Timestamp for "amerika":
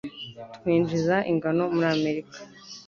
1.97-2.37